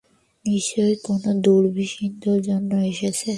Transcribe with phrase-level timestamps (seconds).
[0.45, 3.29] নিশ্চয় কোন দূরভিসন্ধির জন্যে এসেছে।